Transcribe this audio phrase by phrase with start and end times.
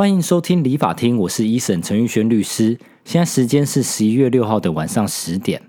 [0.00, 2.78] 欢迎收听理法厅，我是一审陈玉轩律师。
[3.04, 5.60] 现在时间是十一月六号的晚上十点。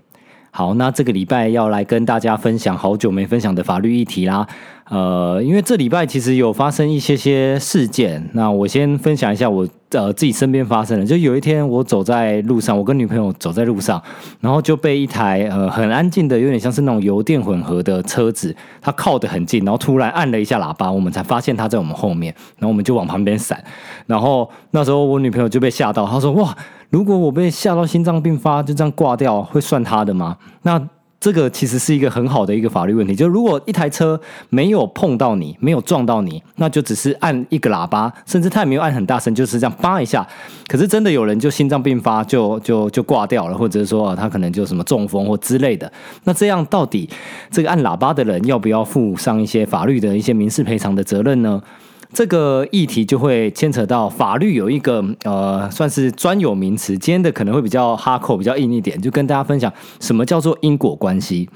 [0.54, 4.46] 好，那这个礼拜要来跟大家分享好久没分享的法律议题啦。
[4.90, 11.06] 呃，因为这礼拜其实有发生一些些事件，那我先分享一下我呃自己身边发生的。
[11.06, 14.02] 就有一天我走在路上，我跟女朋友走在路上，
[14.40, 23.64] 然后就被一台呃很安静的，有点像是那种油电混合的车子，它靠得很近，然后突然按了一下喇叭，我们才发现它在我们后面，然后我们就往旁边闪。
[24.04, 26.54] 然后那时候我女朋友就被吓到，她说：“哇，
[26.92, 30.80] 如果我被吓到心脏病发，就这样挂掉，会算他的吗？”那
[31.18, 40.26] 这个其实是一个很好的一个法律问题，就如果一台车没有碰到你，没有撞到你，那就只是按一个喇叭，甚至他也没有按很大声，就是这样叭一下。
[40.66, 45.90] 可是真的有人就心脏病发，就就就挂掉了，或者是说他可能就什么中风或之类的。
[46.24, 47.08] 那这样到底
[47.50, 51.62] 这个按喇叭的人要不要负上一些法律的一些民事赔偿的责任呢？
[52.12, 56.96] 这个议题就会牵扯到法律有一个呃，算是专有名词。
[56.98, 61.48] 今天的可能会比较哈扣，比较硬一点，就跟大家分享什么叫做因果关系。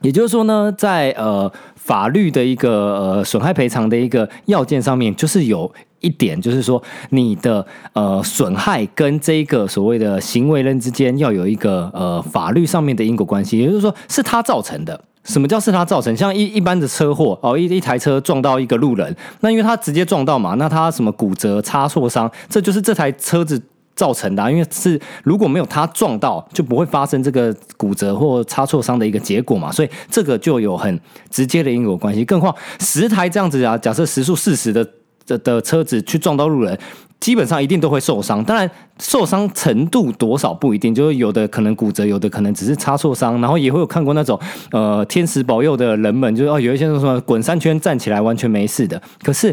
[0.00, 15.00] 也就是说呢，在呃法律的一个呃损害赔偿的一个要件上面，就是有一点，就是说你的呃损害跟这个所谓的行为人之间要有一个呃法律上面的因果关系，也就是说是他造成的。
[15.24, 16.16] 什么叫是他造成？
[16.16, 23.60] 像一一般的车祸哦，一一台车撞到一个路人，那因为他直接撞到嘛，那他什么骨折、擦挫伤，这就是这台车子
[23.94, 24.50] 造成的。
[24.50, 30.98] 因为是如果没有他撞到，就不会发生这个骨折或擦挫伤的一个结果嘛，所以这个就有很
[31.30, 32.24] 直接的因果关系。
[32.24, 34.86] 更何况十台这样子啊，假设时速四十的
[35.28, 36.76] 的的车子去撞到路人。
[37.20, 44.38] 基本上一定都会受伤，当然受伤程度多少不一定，就是有的可能骨折，有的可能只是擦挫伤，然后也会有看过那种
[44.70, 49.02] 呃天使保佑的人们，就是哦有一些说什么滚三圈站起来完全没事的。
[49.20, 49.52] 可是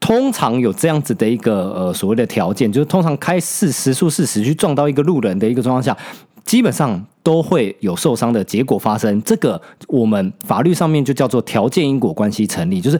[0.00, 5.96] 通常有这样子的一个呃所谓的条件，就是通常开四十速四十去撞到一个路人的一个状况下，
[6.48, 9.22] 基本上都会有受伤的结果发生。
[9.22, 12.98] 这个我们法律上面就叫做条件因果关系成立，就是。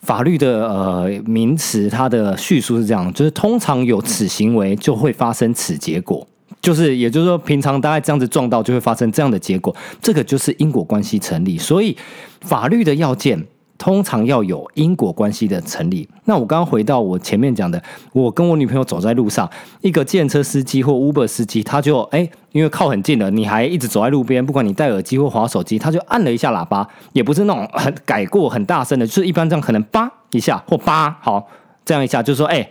[0.00, 6.24] 法律的呃名词，它的叙述是这样，就是通常有此行为就会发生此结果，
[6.62, 11.58] 就是也就是说，平常大概这样子撞到就会发生这样的结果，这个就是因果关系成立。
[11.58, 11.96] 所以
[12.40, 13.44] 法律的要件。
[13.78, 16.06] 通常要有因果关系的成立。
[16.24, 17.80] 那我刚刚回到我前面讲的，
[18.12, 19.48] 我跟我女朋友走在路上，
[19.80, 31.48] 一个电车司机或 Uber 司机，他就哎，因为靠很近了，你还一直走在路边，不管你戴耳机或滑手机，他就按了一下喇叭，也不是那种很改过很大声的，就是一般这样可能叭一下或叭好
[31.84, 32.68] 这样一下，就说哎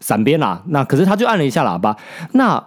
[0.00, 0.62] 闪边啦。
[0.68, 1.96] 那可是他就按了一下喇叭。
[2.32, 2.64] 那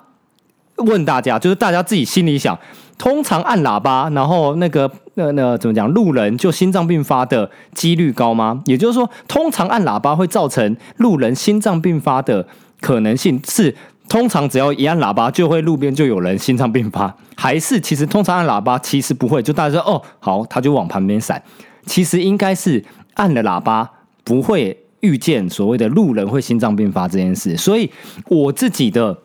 [0.75, 2.59] 问大家，就是大家自己心里想。
[2.97, 5.89] 通常按喇叭，然后那个那那怎么讲？
[5.89, 8.61] 路人就心脏病发的几率高吗？
[8.65, 12.47] 也就是说，通常按喇叭会造成路人心脏病发的
[12.79, 13.75] 可能性是，
[14.07, 19.43] 通常只要一按喇叭就会路边就有人心脏病发，还是其实通常按喇叭其实不会？
[19.43, 21.43] 就大家说哦好，他就往旁边闪，
[21.85, 22.83] 其实应该是
[23.15, 23.89] 按了喇叭
[24.23, 27.91] 不会遇见所谓的路人会心脏病发这件事，所以
[28.27, 29.17] 我自己的。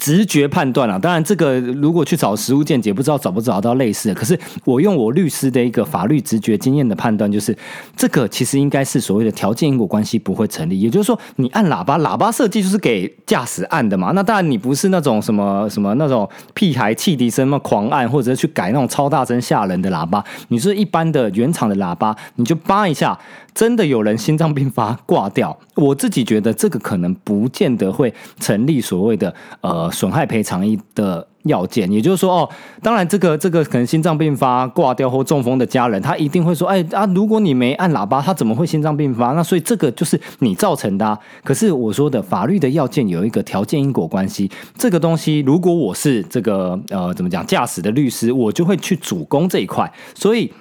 [0.00, 4.14] 直觉判断啊，当然这个如果去找实物见解，不知道找不找到类似的。
[4.14, 7.54] 可是我用我律师的一个法律直觉经验的判断，就是
[7.94, 10.80] 这个其实应该是所谓的条件因果关系不会成立。
[10.80, 14.12] 也就是说，你按喇叭，喇叭设计就是给驾驶按的嘛。
[14.14, 20.24] 那当然你不是那种什么什么那种屁孩汽笛声嘛狂按，或者去改那种超大声吓人的喇叭。
[20.48, 23.18] 你是一般的原厂的喇叭，你就叭一下。
[23.52, 31.90] 真的有人心脏病发挂掉，我自己觉得这个可能不见得会成立所谓的呃损害赔偿一的要件。
[31.90, 32.50] 也就是说，哦，
[32.82, 39.32] 当然这个这个可能心脏病发挂掉或中风的家人，他一定会说，哎啊，如果你没按喇叭，他怎么会心脏病发？
[39.32, 41.18] 那所以这个就是你造成的。
[41.42, 50.52] 可是我说的法律的要件有一个条件因果关系，这个东西如果我是这个呃怎么讲驾驶的律师，我就会去主攻这一块，所以。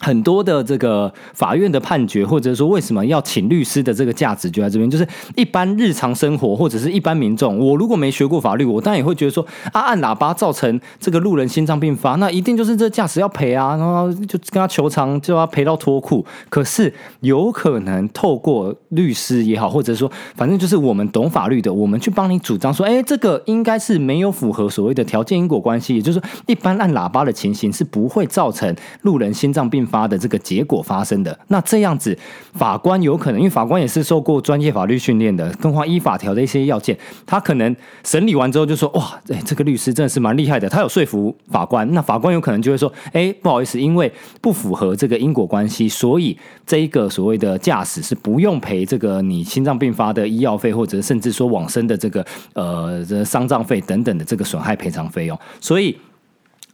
[0.00, 5.06] 很多的这个法院的判决，或者说为什么要请律师的这个价值就在这边，就是
[5.36, 16.24] 一般日常生活或者是一般民众，我如果没学过法律，我当然也会觉得说，啊，按喇叭造成这个路人心脏病发，那一定就是这驾驶要赔啊，然后就跟他求偿，就要赔到脱裤。
[16.48, 16.90] 可是
[17.20, 29.86] 有可能透过律师也好，或者说反正就是我们懂法律的，我们去帮你主张说，哎，这个应该是没有符合所谓的条件因果关系，也就是说，一般按喇叭的情形是不会造成路人心脏病。
[29.90, 31.36] 发的这个结果发生的。
[31.48, 32.16] 那这样子，
[32.54, 36.96] 法官有可能，因为法官也是受过专业法律训练的，更何况依法条的一些要件，
[37.26, 55.96] 他可能审理完之后就说：“哇，哎，这个律师真的是蛮厉害的，他有说服法官。”那法官有可能就会说：“哎，不好意思，因为不符合这个因果关系，所以这一个所谓的驾驶是不用赔这个你心脏病发的医药费，或者甚至说往生的这个呃这丧葬费等等的这个损害赔偿费用。”所以。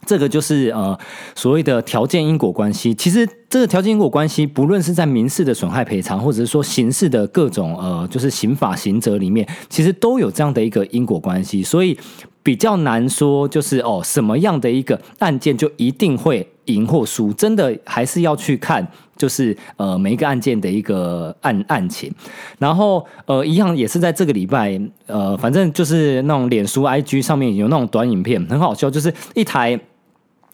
[0.05, 0.99] 这个就是呃
[1.35, 2.95] 所谓的条件因果关系。
[2.95, 11.63] 其实这个条件因果关系，不论是在民事的损害赔偿，或者是说刑事的各种呃就是刑法刑责里面，其实都有这样的一个因果关系。
[11.63, 11.99] 所以
[12.43, 18.87] 比较难说，就是哦什么样的一个案件就一定会赢或输，真的还是要去看，
[19.17, 22.13] 就是呃每一个案件的一个案案情。
[22.59, 29.81] 然后呃一样也是在这个礼拜，呃反正就是那种脸书 IG 上面有那种短影片，很好笑，就是一台。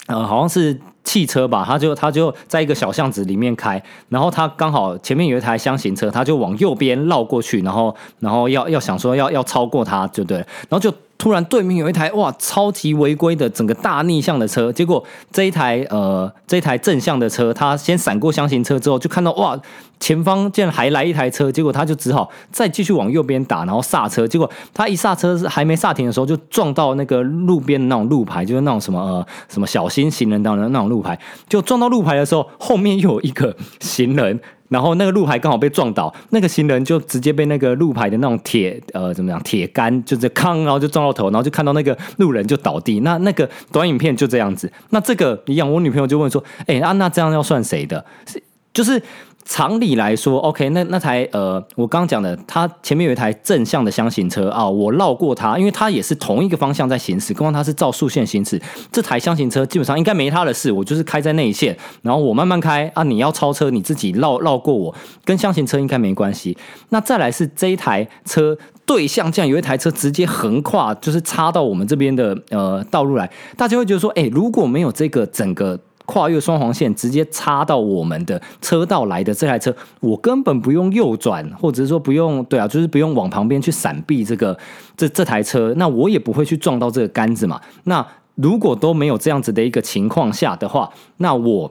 [0.08, 10.92] 呃，好像是汽车吧，他就他就在一个小巷子里面开，然后他刚好前面有一台箱型车，他就往右边绕过去，然后然后要要想说要要超过他，就对，然后就。
[11.18, 15.00] 突然对面有一台哇超级违规的整个大逆向的车，结果
[15.30, 19.56] 这一台呃这一台正向的车，他先闪过箱型车之后，就看到哇
[20.02, 31.16] 前方竟然还来一台车，结果他就只好再继续往右边打，然后刹车，结果他一刹车是还没刹停的时候，就撞到那个路边的那种路牌，就是那种什么呃什么小心行人的那种路牌，
[31.48, 34.40] 就撞到路牌的时候，后面又有一个行人。
[34.68, 43.00] 然后那个路牌刚好被撞倒，那个行人就直接被那个路牌的那种铁呃怎么样铁杆就是康，然后就撞到头，然后就看到那个路人就倒地。
[43.00, 44.72] 那那个短影片就这样子。
[44.88, 48.02] 那这个一样，我女朋友就问说：“哎，啊，那这样要算谁的？
[48.24, 49.02] 是就是。”
[49.44, 58.60] 常理来说，OK，那那台呃，我刚刚讲的，它前面有一台正向的箱型车啊，我绕过它，因为它也是同一个方向在行驶，刚刚它是照速线行驶，
[58.90, 64.94] 这台箱型车基本上应该没它的事，我就是开在内线，然后我慢慢开啊，你要超车，你自己绕绕过我，
[65.24, 66.56] 跟箱型车应该没关系。
[66.90, 68.56] 那再来是这一台车
[68.86, 75.78] 对向，这样有一台车直接横跨，就是插到我们这边的呃道路来，大家会觉得说，哎，如果没有这个整个。
[76.06, 84.58] 跨越双黄线，直接插到我们的车道来的这台车，我根本不用右转，或者是说不用，对啊，就是不用往旁边去闪避这个
[84.96, 87.60] 这这台车，那我也不会去撞到这个杆子嘛。
[87.84, 91.70] 那如果都没有这样子的一个情况下的话，那我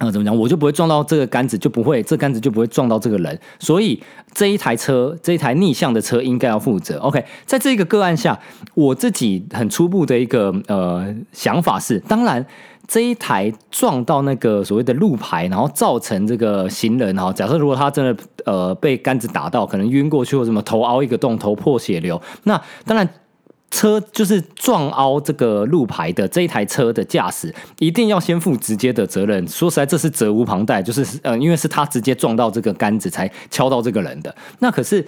[0.00, 3.38] 呃怎么讲，我就不会撞到这个杆子，就不会这杆子就不会撞到这个人。
[3.60, 4.02] 所以
[4.34, 6.98] 这一台车，这一台逆向的车应该要负责。
[6.98, 8.36] OK，在这个个案下，
[8.74, 12.44] 我自己很初步的一个呃想法是，当然。
[12.88, 23.08] 这一台撞到那个所谓的路牌，然后造成这个行人哈，假设如果他真的呃被杆子打到，可能晕过去或什么头凹一个洞，头破血流，那当然
[23.70, 29.46] 车就是撞凹这个路牌的这一台车的驾驶一定要先负直接的责任。
[29.48, 34.34] 说实在，这是责无旁贷，就是呃，因为是他直接撞到这个杆子才敲到这个人的。
[34.58, 35.06] 那可是。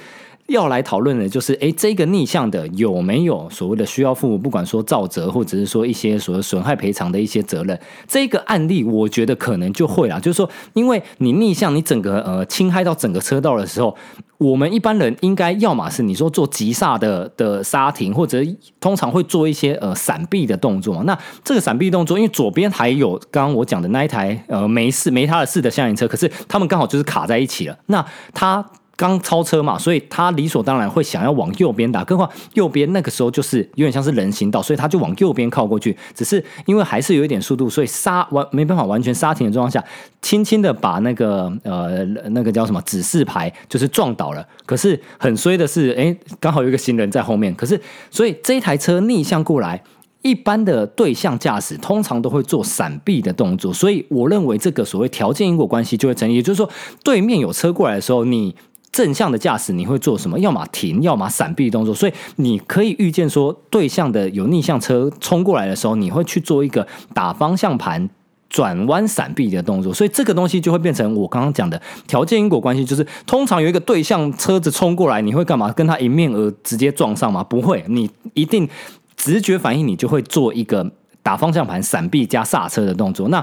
[0.52, 7.78] 要来讨论的，就是哎，这个逆向的有没有所谓的需要负，不管说造责，或者是说一些所谓损害赔偿的一些责任。
[8.06, 13.96] 这个案例，我觉得可能就会啦，就是说，因为你逆向，你整个呃侵害到整个车道的时候，
[14.38, 18.42] 我们一般人应该要么是你说做急刹的的刹停，或者
[18.80, 21.02] 通常会做一些呃闪避的动作。
[21.04, 27.78] 那这个闪避动作，因为左边还有刚刚我讲的那一台呃没事没他的事的厢型车，可是他们刚好就是卡在一起了。
[27.86, 28.04] 那
[28.34, 28.64] 他。
[28.94, 35.96] 刚超车嘛，所以他理所当然会想要往右边打，更何况右边那个时候就是有点像是人行道，所以他就往右边靠过去。
[36.14, 39.82] 只是因为还是有一点速度，所以刹完没办法完全刹停的状况下，
[40.20, 44.46] 轻轻的把那个呃那个叫什么指示牌就是撞倒了。
[44.66, 47.52] 可是很衰的是，哎，刚好有一个行人在后面。
[47.54, 47.80] 可是
[48.10, 49.82] 所以这台车逆向过来，
[50.20, 53.72] 一般的对向驾驶通常都会做闪避的动作。
[53.72, 56.68] 所以我认为这个所谓条件因果关系就会成立，也就是说，
[57.02, 58.54] 对面有车过来的时候，你。
[58.92, 60.38] 正向的驾驶你会做什么？
[60.38, 61.94] 要么停，要么闪避动作。
[61.94, 68.10] 所以你可以预见说，对向的有逆向车冲过来的时候，你会去做一个打方向盘、
[68.50, 69.94] 转弯、闪避的动作。
[69.94, 75.72] 所以这个东西就会变成我刚刚讲的条件因果关系，就是通常有一个对向车子冲过来，你会干嘛？
[75.72, 77.42] 跟他迎面而直接撞上吗？
[77.42, 78.68] 不会，你一定
[79.16, 83.28] 直觉反应，你就会做一个打方向盘、闪避加刹车的动作。
[83.28, 83.42] 那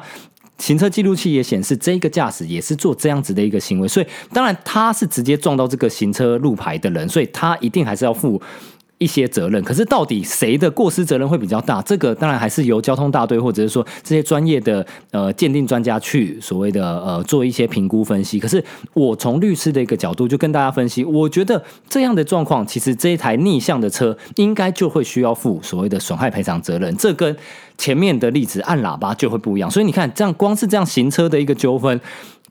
[0.60, 8.39] 行车记录器也显示，这个驾驶也是做这样子的一个行为，所以当然他是直接撞到这个行车路牌的人，所以他一定还是要负
[9.00, 11.82] 一些责任，可是到底谁的过失责任会比较大？
[11.82, 18.39] 这个当然还是由交通大队或者是说这些专业的呃鉴定专家去所谓的呃做一些评估分析。
[18.39, 18.63] 可是
[18.94, 26.96] 我从律师的一个角度就跟大家分析，我觉得这样的状况，其实这一台逆向的车应该就会需要负所谓的损害赔偿责任。
[26.98, 27.36] 这跟
[27.77, 29.72] 前面的例子按喇叭就会不一样。
[29.72, 32.00] 所以你看，这样光是这样行车的一个纠纷。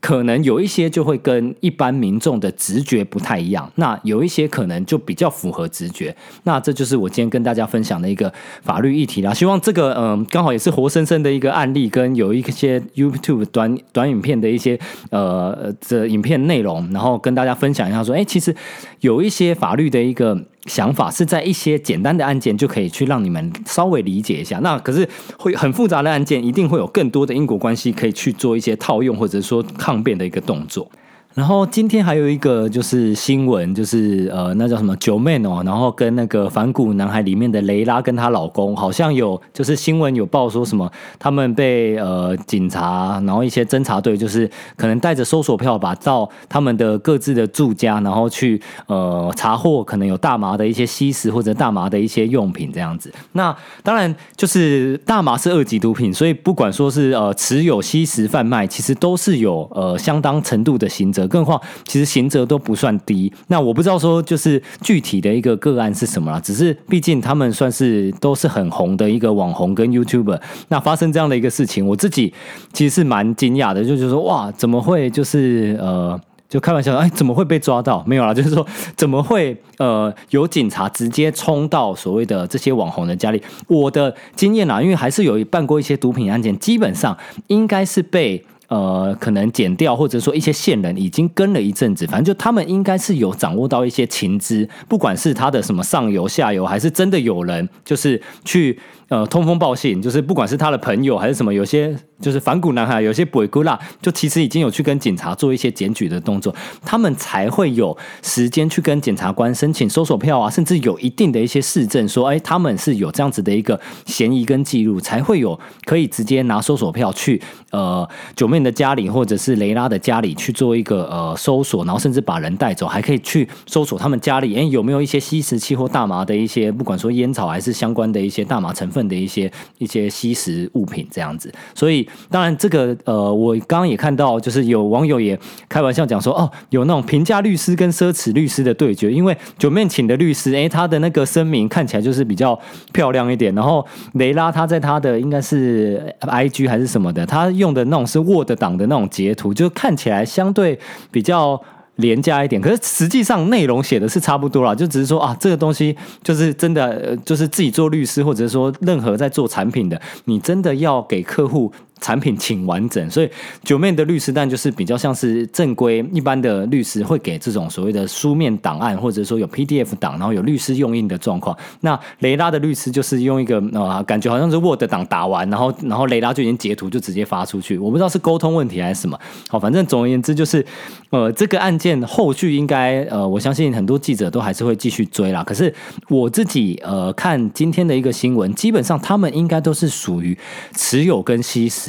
[0.01, 6.15] 可能有一些就会跟一般民众的直觉不太一样，那有一些可能就比较符合直觉。
[6.43, 9.33] 那这就是我今天跟大家分享的一个法律议题啦。
[9.33, 14.79] 希望这个嗯，刚好也是活生生的一个案例，跟有一些 YouTube 短短影片的一些
[15.11, 18.55] 呃的影片内容，然后跟大家分享一下，说，哎，其实
[19.01, 20.37] 有一些法律的一个。
[20.69, 30.89] 想法是在一些简单的案件就可以去让你们稍微理解一下，那可是会很复杂的案件，一定会有更多的因果关系可以去做一些套用或者说抗辩的一个动作。
[31.35, 53.13] 然后今天还有一个就是新闻，就是呃，那叫什么九妹哦，然后跟那个反骨男孩里面的雷拉跟她老公，好像有就是新闻有报说什么，他们被呃警察，然后一些侦查队，就是可能带着搜索票吧，到他们的各自的住家，然后去呃查获可能有大麻的一些吸食或者大麻的一些用品这样子。
[53.33, 63.31] 那当然就是大麻是二级毒品，所以不管说是呃持有、吸食、贩卖，其实都是有呃相当程度的刑更何况，其实刑责都不算低。
[63.47, 66.39] 那我不知道说，就是具体的一个个案是什么啦。
[66.39, 70.39] 只是毕竟他们算是都是很红的一个网红跟 YouTuber。
[70.69, 72.33] 那发生这样的一个事情，我自己
[72.73, 78.03] 其实是蛮惊讶的，就是说哇，怎么会就是呃，就开玩笑，哎，怎么会被抓到？
[78.05, 83.41] 没有啦，就是说怎么会呃有警察直接冲到所谓的这些网红的家里？
[83.67, 88.45] 我的经验啊，因为还是有办过一些毒品案件，基本上应该是被。
[88.69, 98.79] 呃，可能剪掉，或者说一些线人已经跟了一阵子，反正就他们应该是有掌握到一些情资，不管是他的什么上游、下游，还是真的有人就是去。
[99.09, 128.99] 呃，通风报信，就是不管是他的朋友还是什么，有些就是反骨男孩，有些鬼姑啦，就其实已经有去跟警察做一些检举的动作，他们才会有时间去跟检察官申请搜索票啊，甚至有一定的一些市政说，哎，他们是有这样子的一个嫌疑跟记录，才会有可以直接拿搜索票去呃九妹的家里或者是雷拉的家里去做一个呃搜索，然后甚至把人带走，还可以去搜索他们家里，哎，有没有一些吸食器或大麻的一些，不管说烟草还是相关的一些大麻成分。
[129.09, 135.37] 的一些一些吸食物品这样子，所以当然这个呃，我刚刚也看到，就是有网友也
[135.67, 142.59] 开玩笑讲说，哦，有那种平价律师跟奢侈律师的对决，因为九面请的律师，哎，他的那个声明看起来就是比较
[142.91, 150.79] 漂亮一点，然后雷拉他在他的应该是 I G 还是什么的，他用的那种是 Word 档的那种截图，就看起来相对
[151.11, 151.61] 比较。
[151.99, 161.69] 廉价一点，可是实际上内容写的是差不多啦，就只是说啊，这个东西就是真的，就是自己做律师，或者说任何在做产品的，你真的要给客户。
[162.01, 163.29] 产品请完整，所以
[163.63, 171.57] 九面的律师但就是比较像是正规一般的律师会给这种所谓的书面档案，或者说有 PDF 档，然后有律师用印的状况。
[171.81, 177.77] 那雷拉的律师就是用一个啊，感觉好像是 Word 档打完，然后然后雷拉就已经截图就直接发出去。
[177.77, 179.19] 我不知道是沟通问题还是什么。
[179.47, 180.65] 好，反正总而言之就是，
[181.09, 185.43] 呃，这个案件后续应该呃，我相信很多记者都还是会继续追啦。
[185.43, 185.73] 可是
[186.07, 190.37] 我自己呃看今天的一个新闻，基本上他们应该都是属于
[190.75, 191.88] 持有跟吸食。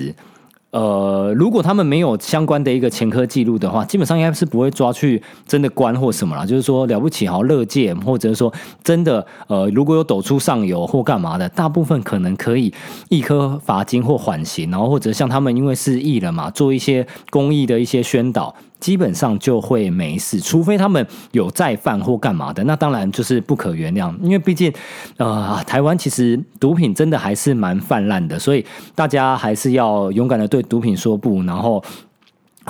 [0.72, 6.46] 呃，如果他们没有相关的一个前科记录的话，基本上应该是不会抓去真的关或什么了。
[6.46, 8.52] 就是说了不起，好乐见，或者说
[8.84, 12.72] 真的，呃，如果有抖出上游或干嘛的，大部分可能可以
[13.08, 18.54] 一颗罚金或缓刑，然后或者像他们因为是艺人嘛，做一些公益的一些宣导。
[18.80, 24.12] 基本上就会没事，除非他们有再犯或干嘛的，那当然就是不可原谅。
[24.20, 24.72] 因为毕竟，
[25.18, 31.82] 呃，台湾其实毒品真的还是蛮泛滥的，所以大家还是要勇敢的对毒品说不，然后。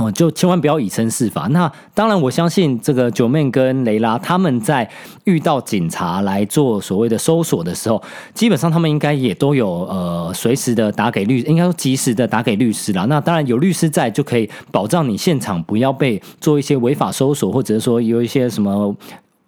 [0.00, 1.46] 哦，就千万不要以身试法。
[1.48, 4.88] 那当然，我相信这个九妹跟雷拉他们在
[5.24, 8.02] 遇到警察来做所谓的搜索的时候，
[8.32, 13.04] 基本上他们应该也都有呃随时的打给律，应该说及时的打给律师啦。
[13.04, 18.96] 那当然有律师在，就可以保障你现场不要被做一些违法搜索，或者说有一些什么。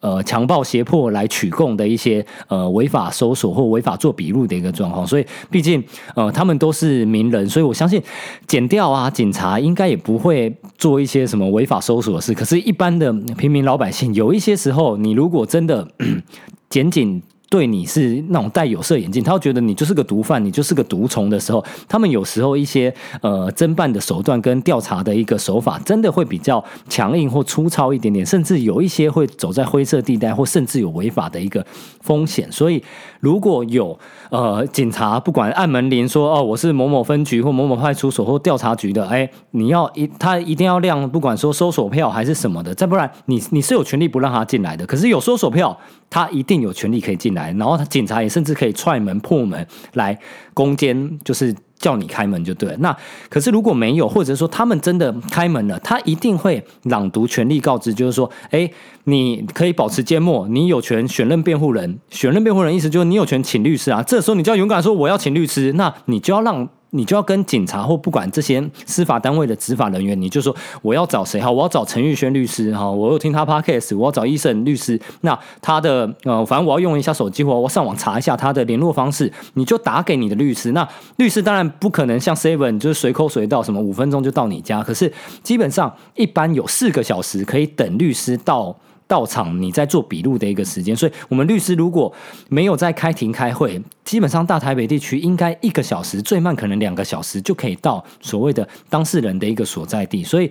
[0.03, 5.83] 呃，强暴胁迫来取供的一些呃违法搜索或违法做笔录的一个状况，所以毕竟
[6.17, 8.03] 呃他们都是名人，所以我相信
[8.47, 12.35] 剪掉啊警察应该也不会做一些什么违法搜索的事。
[12.35, 15.89] 可是，一般的平民老百姓，有一些时候，你如果真的
[16.69, 17.23] 检警。
[17.53, 31.63] 对你是那种戴有色眼镜，他会觉得你就是个毒贩，你就是个毒虫的时候，他们有时候一些呃侦办的手段跟调查的一个手法，真的会比较强硬或粗糙一点点，甚至有一些会走在灰色地带，或甚至有违法的一个
[32.01, 32.51] 风险。
[32.51, 32.83] 所以，
[33.21, 33.99] 如果有
[34.31, 44.87] 呃警察不管按门铃说哦，我是某某分局或某某派出所或调查局的，哎，你要一他一定要亮，不管说搜索票还是什么的，再不然你你是有权利不让他进来的。
[44.87, 45.77] 可是有搜索票，
[46.09, 50.17] 他一定有权利可以进来，然后他警察也甚至可以踹门破门来
[50.55, 52.77] 攻坚，就是叫你开门就对。
[52.79, 52.97] 那
[53.29, 58.71] 可是如果没有，或者说他们真的开门了，他一定会朗读权利告知，就是说，哎，
[59.05, 64.03] 你可以保持缄默，你有权选任辩护人，选任辩护人意思就是你有权请律师啊。
[64.03, 66.69] 这时候你就要勇敢说我要请律师，那你就要让。
[66.95, 71.51] 你就要跟警察或不管这些司法单位的执法人员，你就说我要找谁哈？
[71.51, 75.01] 我要找陈玉轩律师哈，我有听他 podcast，我要找医生律师。
[75.23, 80.73] 那他的呃，反正我要用一下手机或我上网查一下他的联络方式，你就打给你的律师。
[80.73, 84.83] 那律师当然不可能像 seven 就是随口随到，什么五分钟就到你家。
[84.83, 85.11] 可是
[85.43, 88.77] 基本上一般有四个小时可以等律师到。
[89.13, 92.11] 到场，你在做笔录的一个时间，所以我们律师如果
[92.49, 100.25] 没有在开庭开会，基本上大台北地区应该一个小时，最慢可能两个小时就可以到所谓的当事人的一个所在地。
[100.25, 100.51] 所以，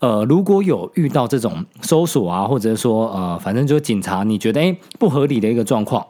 [0.00, 6.04] 呃，如果有遇到这种搜索啊，或者说呃，反正就是警察，你觉得诶不合理的一个状况。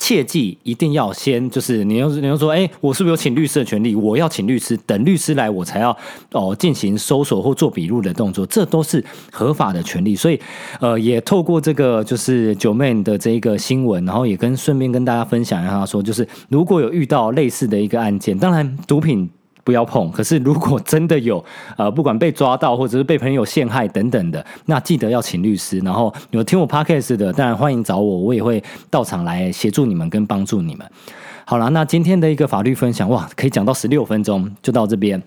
[0.00, 3.94] 切记一定要先，就是你要你要说，哎，我是不是有请律师的权利？
[3.94, 5.94] 我要请律师，等律师来，我才要
[6.32, 10.16] 哦进行搜索或做笔录的动作，这都是合法的权利。
[10.16, 10.40] 所以，
[10.80, 19.28] 呃，也透过这个就是九妹的这一个新闻，然后也跟顺便跟大家分享一下，说就是如果有遇到类似的一个案件，当然毒品。
[19.70, 20.10] 不要碰。
[20.10, 21.42] 可是如果真的有
[21.78, 25.78] 呃，不管被抓到或者是被朋友陷害等等的，那记得要请律师。
[25.78, 28.60] 然后有听我 podcast 的，当然欢迎找我，我也会
[28.90, 30.84] 到场来协助你们跟帮助你们。
[31.44, 35.22] 好了，那今天的一个法律分享，哇，可以讲到十六分钟，就到这边。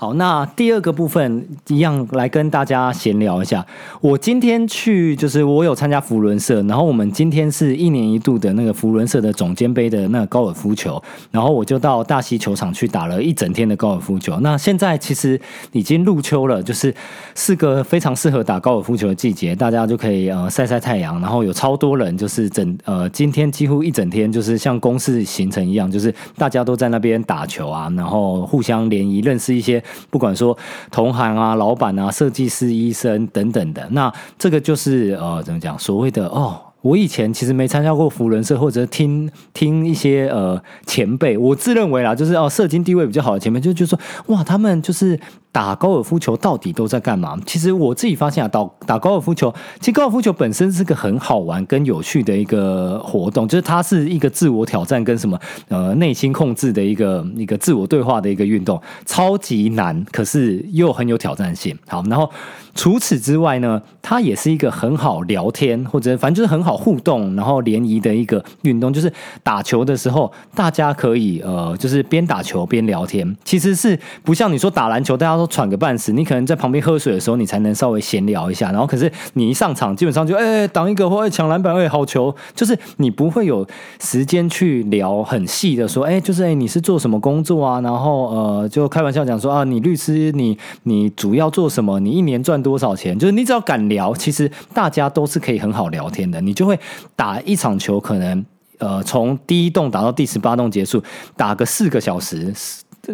[0.00, 3.66] 好，那第二个部分一样来跟大家闲聊一下。
[4.00, 11.02] 我今天去，就是我有参加福伦社，然后我们今天是一年一度的那个福伦社的总监杯的那个高尔夫球，
[11.32, 14.38] 然后我就到大溪球场去打了一整天的高尔夫球。
[14.38, 15.40] 那现在其实
[15.72, 16.94] 已经入秋了，就是
[17.34, 29.82] 是个非常适合打高尔夫球的季节，大家就可以呃晒晒太阳，然后有超多人，就是整呃今天几乎一整天就是像公司行程一样，就是大家都在那边打球啊，然后互相联谊，认识一些。
[30.10, 30.56] 不管说
[30.90, 35.78] 同行啊、老板啊、设计师、医生等等的，那这个就是呃，怎么讲？
[35.78, 45.18] 所谓的哦，我以前其实没参加过福伦社，或者听听一些呃前辈，我自认为啦，就是哦，社经地位比较好的前辈，就就说哇，他们就是。
[45.58, 47.36] 打高尔夫球到底都在干嘛？
[47.44, 61.76] 其实我自己发现啊，打打高尔夫球，其实高尔夫球本身是个很好玩跟有趣的一个活动，就是它是一个自我挑战跟什么呃内心控制的一个一个自我对话的一个运动，超级难，可是又很有挑战性。
[61.88, 62.30] 好，然后
[62.76, 68.92] 除此之外呢，它也是一个很好聊天或者反正就是很好互动，然后联谊的一个运动。
[68.92, 75.38] 就是打球的时候，大家可以呃，就是边打球边聊天，其实是不像你说打篮球，大家。
[75.38, 78.70] 都喘个半死，你可能在旁边喝水的时候，你才能稍微闲聊一下。
[78.70, 83.66] 然后，可是你一上场，基本上就哎挡一个或抢篮板，哎好球，就是你不会有
[84.00, 87.80] 时间去聊很细的说，哎，就是哎你是做什么工作啊？
[87.80, 91.98] 然后呃，就开玩笑讲说啊，你律师，你你主要做什么？
[91.98, 93.18] 你一年赚多少钱？
[93.18, 96.40] 就是你只要敢聊，其实大家都是可以很好聊天的。
[96.40, 96.78] 你就会
[97.16, 98.44] 打一场球，可能
[98.78, 101.02] 呃从第一洞打到第十八洞结束，
[101.36, 102.52] 打个四个小时。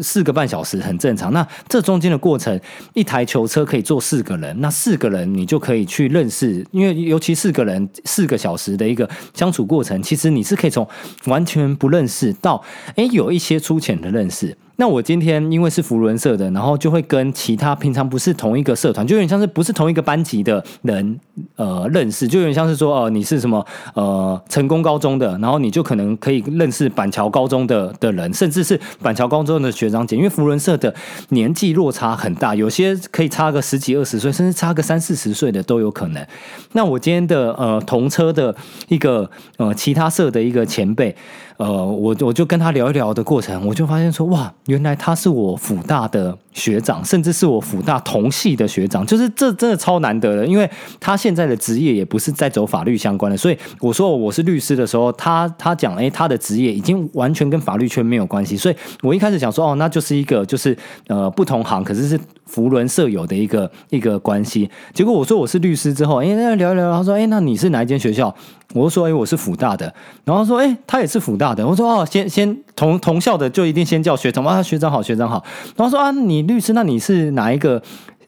[0.03, 1.33] 四个半小时很正常。
[1.33, 2.59] 那这中间的过程，
[2.95, 10.87] 一台球车可以坐四个人，那四个人你就可以去认识，因为尤其四个人四个小时的一个相处过程，其实你是可以从
[11.27, 12.63] 完全不认识到，
[12.97, 14.57] 哎，有一些粗浅的认识。
[14.77, 21.21] 那我今天因为是福伦社的，然后就会跟其他平常不是同一个社团，就有点像是不是同一个班级的人，
[21.57, 30.93] 呃，认识，就有点像是说，哦，你是什么，呃，成功高中的，然后你就可能可以认识板桥高中的的人，甚至是板桥高中的学长姐，因为福伦社的
[31.29, 36.27] 年纪落差很大，有些可以差个十几二十岁，甚至差个三四十岁的都有可能。
[36.73, 38.55] 那我今天的呃同车的
[38.89, 41.15] 一个呃其他社的一个前辈。
[41.57, 60.77] 呃，我我就跟他聊一聊的过程，我就发现说，哇，原来他是我辅大的学长，甚至是我辅大同系的学长，就是这真的超难得的，因为他现在的职业也不是在走法律相关的，所以我说我是律师的时候，他他讲，哎，他的职业已经完全跟法律圈没有关系，所以我一开始想说，哦，那就是一个就是
[61.09, 62.19] 呃不同行，可是是
[62.55, 64.71] 福伦舍友的一个一个关系。
[64.93, 68.33] 结果我说我是律师之后，哎，那聊一聊，他说，哎，那你是哪一间学校？
[68.73, 69.93] 我说，哎，我是辅大的。
[70.25, 71.67] 然后说，哎，他也是辅大的。
[71.67, 75.43] 我说，哦，先先同同校的就一定先叫学长啊，学长好，学长好。
[75.75, 77.83] 然后说啊，你律师，那你是哪一个？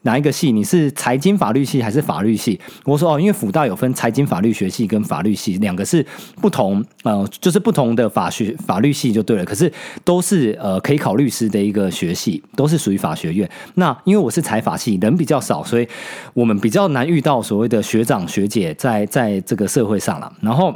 [0.07, 0.53] 哪一个系？
[0.53, 2.57] 你是财经法律系还是法律系？
[2.85, 6.03] 我说哦，因为辅大有分财经法律学系跟法律系，两个是
[6.41, 9.43] 不同，呃，就是不同的法学法律系就对了。
[9.43, 9.69] 可是
[10.05, 13.47] 都是呃可以考律师的一个学系，都是属于法学院。
[13.73, 15.85] 那因为我是财法系，人比较少，所以
[16.33, 20.31] 我们比较难遇到所谓的学长学姐在在这个社会上了。
[20.41, 20.73] 然后。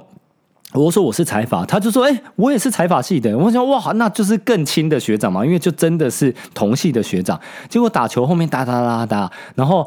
[0.73, 9.85] 我说我是财法，他就说：“哎，我也是财法系的。”我想：“哇，那就是更亲的学长嘛，因为就真的是同系的学长。”结果打球后面哒哒哒哒，然后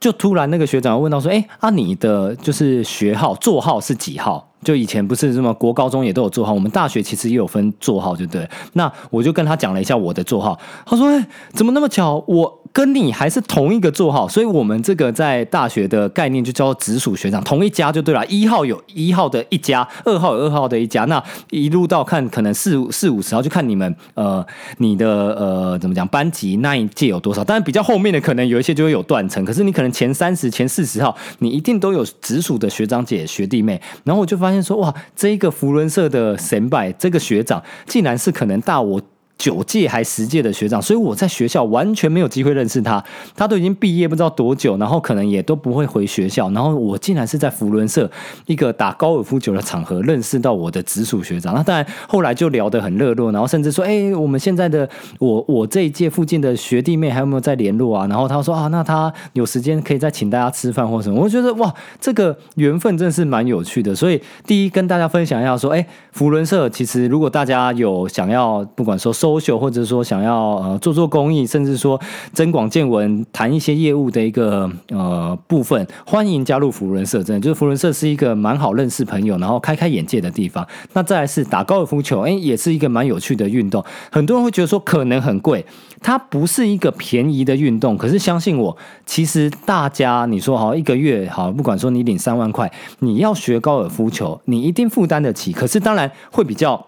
[0.00, 8.48] 就突然那个学长问到说：“哎，啊，你的就是学号座号是几号？”就以前不是什么国高中也都有座号，我们大学其实也有分座号，就对。
[8.72, 12.24] 那我就跟他讲了一下我的座号，他说：“哎，怎么那么巧？
[12.26, 18.22] 我。”跟你还是同一个座号，所以我们这个在大学的概念就叫做直属学长，同一家就对了。
[18.26, 24.44] 一号有一号的一家，二号有二号的一家，那一路到看可能四四五十号，就看你们呃
[24.76, 27.42] 你的呃怎么讲班级那一届有多少。
[27.42, 33.80] 但是比较后面的可能有一些就会有断层，可是你可能前三十、前四十号，你一定都有直属的学长姐、学弟妹。
[34.04, 39.00] 然后我就发现说，哇，这一个福伦社的神拜，这个学长竟然是可能大我。
[39.38, 43.04] 九届还十届的学长，所以我在学校完全没有机会认识他。
[43.34, 46.50] 他都已经毕业不知道多久，然后可能也都不会回学校。
[46.52, 48.10] 然后我竟然是在福伦社
[48.46, 51.54] 一个打高尔夫球的场合认识到我的直属学长。
[51.54, 63.94] 那当然后来就聊得很热络，然后甚至说：“哎，我们现在的我我这一届附近的学弟妹还有没有在联络啊？”然后他说：“啊，那他有时间可以再请大家吃饭或什么。”我觉得哇，这个缘分真是蛮有趣的。
[63.94, 72.00] 所以第一跟大家分享一下说：“哎，福伦社其实如果大家有想要，不管说。”修修或者说想要呃做做公益，甚至说
[72.32, 77.22] 增广见闻，谈一些业务的一个呃部分，欢迎加入福伦社。
[77.22, 80.66] 真的，就是福伦社是一个蛮好认识朋友，然后开开眼界的地方。
[80.92, 83.84] 那再来是打高尔夫球，哎，也是一个蛮有趣的运动。
[84.12, 85.64] 很多人会觉得说可能很贵，
[86.00, 87.96] 它不是一个便宜的运动。
[87.96, 95.52] 可是相信我，其实大家你说好一个月好，不管说你领三万块，你要学高尔夫球，你一定负担得起。
[95.52, 96.86] 可是当然会比较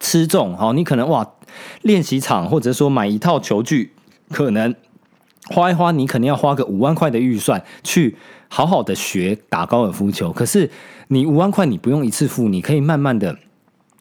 [0.00, 1.32] 吃重，好，你可能哇。
[1.82, 3.92] 练习场，或者说买一套球具，
[4.30, 4.74] 可能
[5.46, 8.14] 花一花，你肯定要花个五万块的预算去
[8.48, 10.30] 好好的学打高尔夫球。
[10.30, 10.70] 可是
[11.08, 13.38] 你五万块，你不用一次付，你可以慢慢的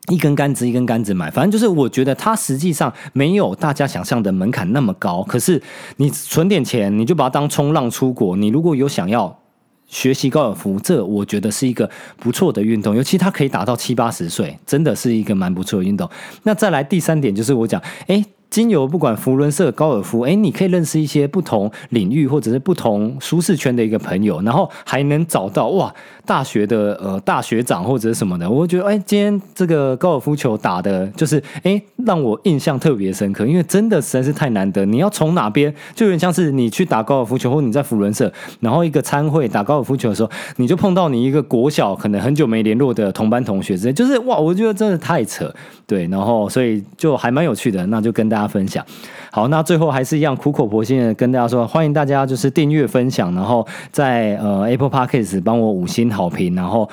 [0.09, 1.31] 一根杆子一根杆子买。
[1.31, 5.23] 反正就是我觉得它实际上没有大家想象的门槛那么高。
[5.23, 5.63] 可是
[5.95, 8.35] 你存点钱，你就把它当冲浪出国。
[8.35, 9.39] 你如果有想要。
[9.87, 16.09] 学习高尔夫，这我觉得是一个不错的运动，尤其它可以打到七八十岁，真的是一个蛮不错的运动。
[16.43, 18.25] 那再来第三点就是我讲，诶。
[18.49, 25.93] 经由不管福伦社高尔夫，哎，你可以认识一些不同领域或者是不同舒适圈的一个朋友，然后还能找到哇
[26.25, 34.85] 大学的呃大学长或者什么的，我觉得哎，今天这个高尔夫球打的就是哎让我印象特别深刻，因为真的实在是太难得。
[34.85, 45.53] 你要从哪边，就有点像是你去打高尔夫球，或你在福伦社，然后一个参会打高尔夫球的时候，你就碰到你一个国小可能很久没联络的同班同学之类，就是哇，我觉得真的太扯，
[45.85, 48.45] 对，然后所以就还蛮有趣的，那就跟大大家。
[48.55, 48.85] 分享
[49.31, 56.87] 好，那最后还是一样苦口婆心的跟大家说，欢迎大家就是订阅分享，然后在呃 Apple Podcast 帮我五星好评，然后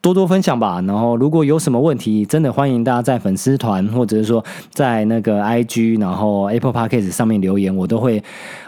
[0.00, 0.82] 多多分享吧。
[0.86, 8.20] 然后如果有什么问题，真的欢迎大家在粉丝团或者是说在那个 IG，然后 Apple Podcast 上面留言，我都会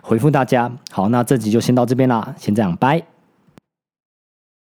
[0.02, 0.70] 回复大家。
[0.92, 3.17] 好，那这集就先到这边啦，先这样，拜。